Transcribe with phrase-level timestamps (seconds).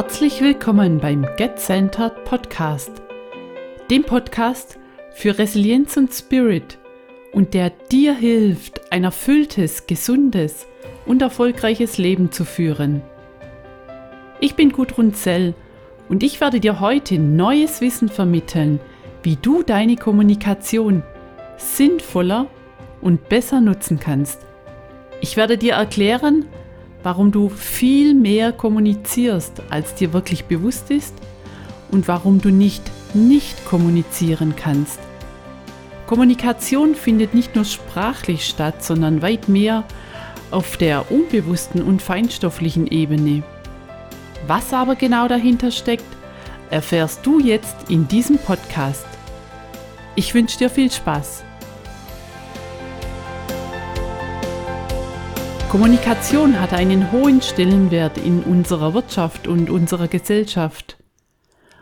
[0.00, 3.02] Herzlich willkommen beim Get Centered Podcast,
[3.90, 4.78] dem Podcast
[5.12, 6.78] für Resilienz und Spirit
[7.32, 10.68] und der dir hilft, ein erfülltes, gesundes
[11.04, 13.02] und erfolgreiches Leben zu führen.
[14.38, 15.52] Ich bin Gudrun Zell
[16.08, 18.78] und ich werde dir heute neues Wissen vermitteln,
[19.24, 21.02] wie du deine Kommunikation
[21.56, 22.46] sinnvoller
[23.00, 24.46] und besser nutzen kannst.
[25.20, 26.44] Ich werde dir erklären,
[27.08, 31.14] warum du viel mehr kommunizierst, als dir wirklich bewusst ist
[31.90, 32.82] und warum du nicht
[33.14, 34.98] nicht kommunizieren kannst.
[36.06, 39.84] Kommunikation findet nicht nur sprachlich statt, sondern weit mehr
[40.50, 43.42] auf der unbewussten und feinstofflichen Ebene.
[44.46, 46.04] Was aber genau dahinter steckt,
[46.68, 49.06] erfährst du jetzt in diesem Podcast.
[50.14, 51.42] Ich wünsche dir viel Spaß.
[55.68, 60.96] Kommunikation hat einen hohen Stellenwert in unserer Wirtschaft und unserer Gesellschaft.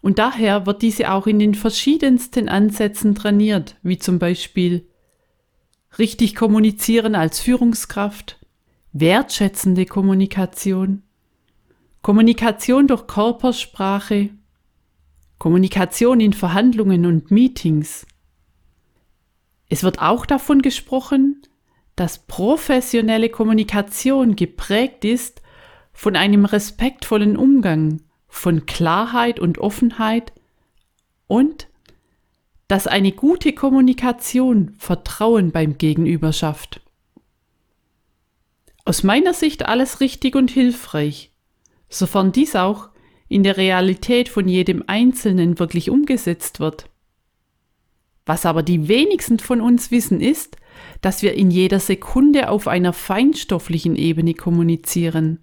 [0.00, 4.84] Und daher wird diese auch in den verschiedensten Ansätzen trainiert, wie zum Beispiel
[5.96, 8.40] richtig kommunizieren als Führungskraft,
[8.92, 11.04] wertschätzende Kommunikation,
[12.02, 14.30] Kommunikation durch Körpersprache,
[15.38, 18.08] Kommunikation in Verhandlungen und Meetings.
[19.68, 21.42] Es wird auch davon gesprochen,
[21.98, 25.42] dass professionelle Kommunikation geprägt ist
[25.92, 30.32] von einem respektvollen Umgang, von Klarheit und Offenheit
[31.26, 31.66] und
[32.68, 36.82] dass eine gute Kommunikation Vertrauen beim Gegenüber schafft.
[38.84, 41.32] Aus meiner Sicht alles richtig und hilfreich,
[41.88, 42.90] sofern dies auch
[43.26, 46.88] in der Realität von jedem Einzelnen wirklich umgesetzt wird.
[48.24, 50.58] Was aber die wenigsten von uns wissen ist,
[51.00, 55.40] dass wir in jeder Sekunde auf einer feinstofflichen Ebene kommunizieren.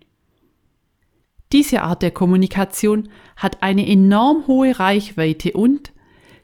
[1.52, 5.94] Diese Art der Kommunikation hat eine enorm hohe Reichweite und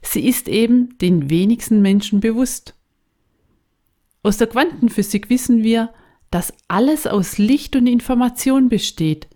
[0.02, 2.76] sie ist eben den wenigsten Menschen bewusst.
[4.24, 5.90] Aus der Quantenphysik wissen wir,
[6.30, 9.28] dass alles aus Licht und Information besteht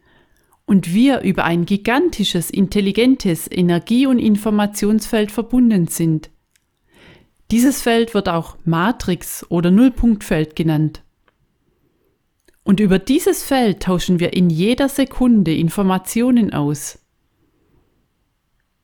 [0.65, 6.29] und wir über ein gigantisches, intelligentes Energie- und Informationsfeld verbunden sind.
[7.51, 11.03] Dieses Feld wird auch Matrix oder Nullpunktfeld genannt.
[12.63, 16.99] Und über dieses Feld tauschen wir in jeder Sekunde Informationen aus.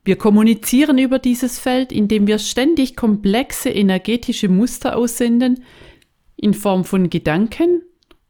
[0.03, 5.63] Wir kommunizieren über dieses Feld, indem wir ständig komplexe energetische Muster aussenden,
[6.35, 7.83] in Form von Gedanken,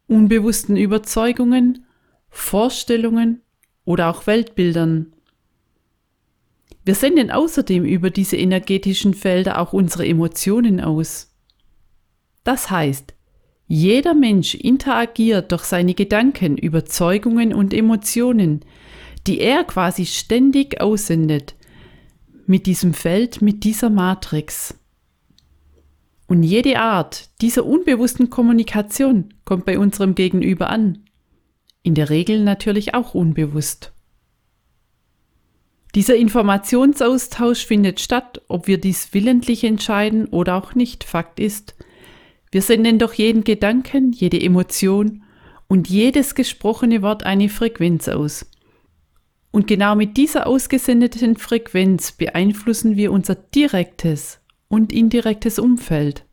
[0.08, 1.86] unbewussten Überzeugungen,
[2.30, 3.42] Vorstellungen
[3.86, 5.14] oder auch Weltbildern.
[6.84, 11.32] Wir senden außerdem über diese energetischen Felder auch unsere Emotionen aus.
[12.44, 13.14] Das heißt,
[13.68, 18.66] jeder Mensch interagiert durch seine Gedanken, Überzeugungen und Emotionen,
[19.28, 21.56] die er quasi ständig aussendet,
[22.48, 24.76] mit diesem Feld, mit dieser Matrix.
[26.28, 31.06] Und jede Art dieser unbewussten Kommunikation kommt bei unserem Gegenüber an.
[31.84, 33.94] In der Regel natürlich auch unbewusst.
[35.96, 41.04] Dieser Informationsaustausch findet statt, ob wir dies willentlich entscheiden oder auch nicht.
[41.04, 41.76] Fakt ist,
[42.52, 45.24] wir senden doch jeden Gedanken, jede Emotion
[45.68, 48.46] und jedes gesprochene Wort eine Frequenz aus.
[49.52, 56.26] Und genau mit dieser ausgesendeten Frequenz beeinflussen wir unser direktes und indirektes Umfeld.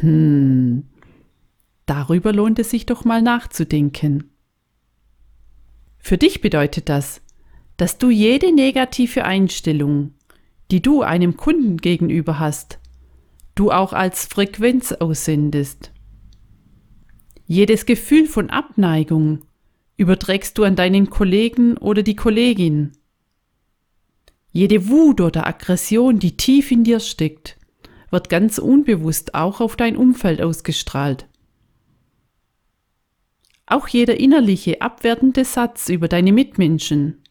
[0.00, 0.84] Hm,
[1.84, 4.30] darüber lohnt es sich doch mal nachzudenken.
[5.98, 7.20] Für dich bedeutet das,
[7.78, 10.12] dass du jede negative Einstellung,
[10.70, 12.80] die du einem Kunden gegenüber hast,
[13.54, 15.92] du auch als Frequenz aussendest.
[17.46, 19.44] Jedes Gefühl von Abneigung
[19.96, 22.92] überträgst du an deinen Kollegen oder die Kollegin.
[24.52, 27.56] Jede Wut oder Aggression, die tief in dir steckt,
[28.10, 31.28] wird ganz unbewusst auch auf dein Umfeld ausgestrahlt.
[33.66, 37.22] Auch jeder innerliche abwertende Satz über deine Mitmenschen,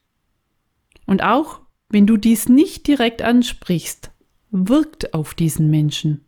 [1.07, 4.11] und auch wenn du dies nicht direkt ansprichst,
[4.51, 6.25] wirkt auf diesen Menschen.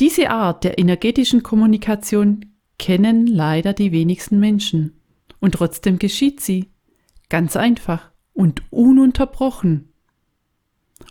[0.00, 2.46] Diese Art der energetischen Kommunikation
[2.78, 5.00] kennen leider die wenigsten Menschen.
[5.38, 6.70] Und trotzdem geschieht sie.
[7.28, 9.92] Ganz einfach und ununterbrochen.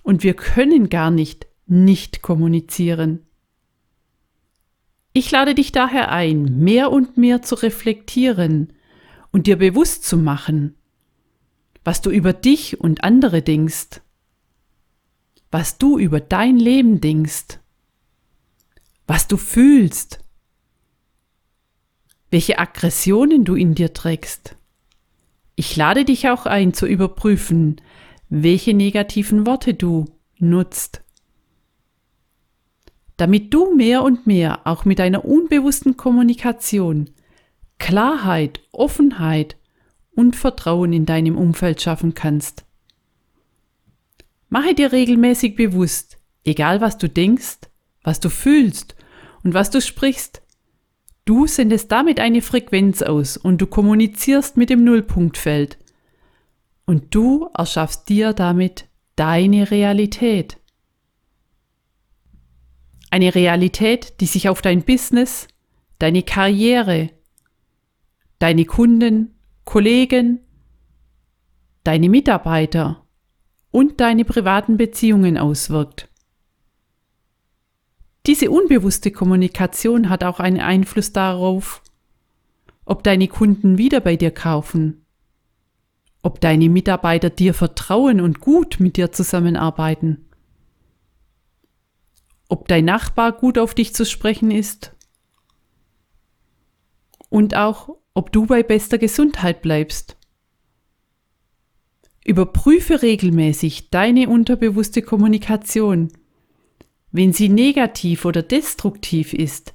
[0.04, 3.26] Und wir können gar nicht nicht kommunizieren.
[5.14, 8.74] Ich lade dich daher ein, mehr und mehr zu reflektieren
[9.32, 10.76] und dir bewusst zu machen,
[11.84, 14.02] was du über dich und andere denkst,
[15.50, 17.60] was du über dein Leben denkst,
[19.08, 20.20] was du fühlst,
[22.30, 24.56] welche Aggressionen du in dir trägst,
[25.58, 27.82] Ich lade dich auch ein zu überprüfen,
[28.30, 30.06] welche negativen Worte du
[30.40, 31.04] nutzt.
[33.18, 37.10] Damit du mehr und mehr auch mit deiner unbewussten Kommunikation
[37.78, 39.58] Klarheit, Offenheit
[40.16, 42.66] und Vertrauen in deinem Umfeld schaffen kannst.
[44.50, 47.60] Mache dir regelmäßig bewusst, egal was du denkst,
[48.04, 48.96] was du fühlst
[49.44, 50.42] und was du sprichst,
[51.26, 55.78] du sendest damit eine Frequenz aus und du kommunizierst mit dem Nullpunktfeld.
[56.86, 58.86] Und du erschaffst dir damit
[59.16, 60.58] deine Realität.
[63.10, 65.48] Eine Realität, die sich auf dein Business,
[66.00, 67.10] deine Karriere,
[68.40, 69.36] deine Kunden,
[69.66, 70.40] Kollegen,
[71.84, 73.06] deine Mitarbeiter
[73.72, 76.10] und deine privaten Beziehungen auswirkt.
[78.26, 81.82] Diese unbewusste Kommunikation hat auch einen Einfluss darauf,
[82.86, 85.06] ob deine Kunden wieder bei dir kaufen,
[86.22, 90.30] ob deine Mitarbeiter dir vertrauen und gut mit dir zusammenarbeiten,
[92.48, 94.96] ob dein Nachbar gut auf dich zu sprechen ist
[97.30, 100.18] und auch, ob du bei bester Gesundheit bleibst.
[102.24, 106.12] Überprüfe regelmäßig deine unterbewusste Kommunikation.
[107.12, 109.74] Wenn sie negativ oder destruktiv ist,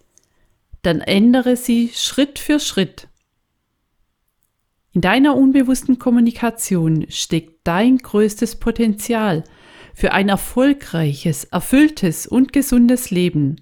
[0.83, 3.09] dann ändere sie Schritt für Schritt.
[4.93, 9.44] In deiner unbewussten Kommunikation steckt dein größtes Potenzial
[9.93, 13.61] für ein erfolgreiches, erfülltes und gesundes Leben.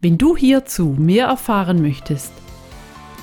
[0.00, 2.32] Wenn du hierzu mehr erfahren möchtest,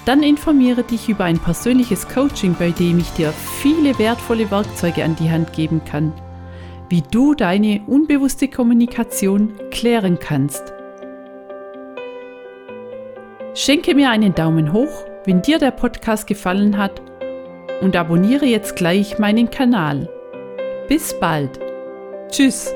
[0.06, 5.16] dann informiere dich über ein persönliches Coaching, bei dem ich dir viele wertvolle Werkzeuge an
[5.16, 6.14] die Hand geben kann,
[6.90, 10.74] wie du deine unbewusste Kommunikation klären kannst.
[13.56, 17.02] Schenke mir einen Daumen hoch, wenn dir der Podcast gefallen hat
[17.82, 20.10] und abonniere jetzt gleich meinen Kanal.
[20.88, 21.60] Bis bald.
[22.30, 22.74] Tschüss.